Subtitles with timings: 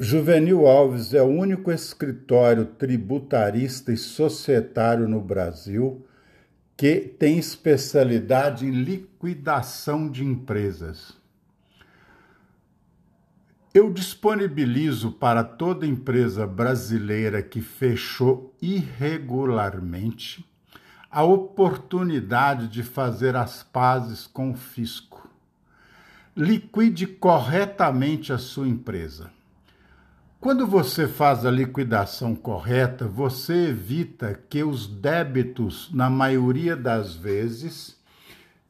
[0.00, 6.06] Juvenil Alves é o único escritório tributarista e societário no Brasil
[6.76, 11.14] que tem especialidade em liquidação de empresas.
[13.74, 20.48] Eu disponibilizo para toda empresa brasileira que fechou irregularmente
[21.10, 25.28] a oportunidade de fazer as pazes com o fisco.
[26.36, 29.36] Liquide corretamente a sua empresa
[30.48, 38.00] quando você faz a liquidação correta, você evita que os débitos, na maioria das vezes,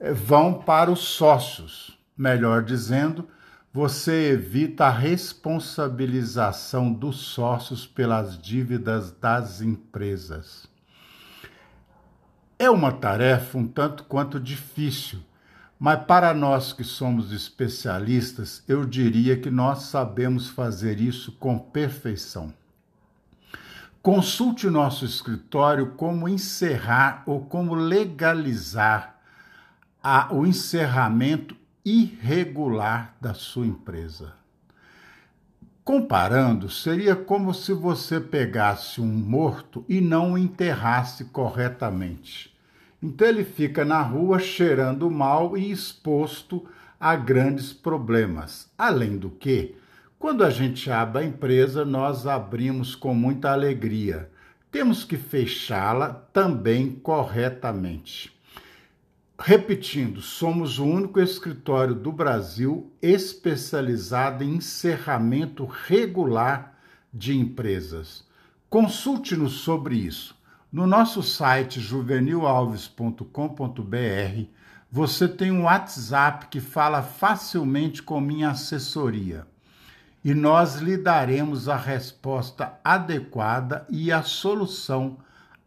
[0.01, 1.97] eh, vão para os sócios.
[2.17, 3.29] Melhor dizendo,
[3.73, 10.67] você evita a responsabilização dos sócios pelas dívidas das empresas.
[12.59, 15.21] É uma tarefa um tanto quanto difícil,
[15.79, 22.53] mas para nós que somos especialistas, eu diria que nós sabemos fazer isso com perfeição.
[24.03, 29.21] Consulte o nosso escritório como encerrar ou como legalizar
[30.03, 34.33] a, o encerramento irregular da sua empresa.
[35.85, 42.55] Comparando, seria como se você pegasse um morto e não o enterrasse corretamente.
[43.03, 46.67] Então ele fica na rua cheirando mal e exposto
[46.99, 48.71] a grandes problemas.
[48.77, 49.77] Além do que,
[50.19, 54.29] quando a gente abre a empresa, nós abrimos com muita alegria.
[54.71, 58.37] Temos que fechá-la também corretamente.
[59.41, 66.77] Repetindo, somos o único escritório do Brasil especializado em encerramento regular
[67.15, 68.27] de empresas.
[68.69, 70.37] Consulte-nos sobre isso.
[70.71, 74.51] No nosso site juvenilalves.com.br,
[74.91, 79.47] você tem um WhatsApp que fala facilmente com minha assessoria
[80.23, 85.17] e nós lhe daremos a resposta adequada e a solução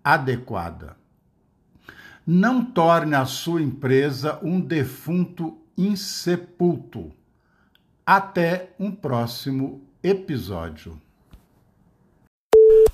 [0.03, 0.95] adequada.
[2.25, 7.11] Não torne a sua empresa um defunto insepulto.
[8.05, 11.01] Até um próximo episódio.